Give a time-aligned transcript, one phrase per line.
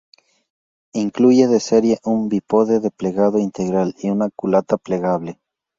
[0.93, 5.39] Incluye de serie un bípode de plegado integral y una culata plegable.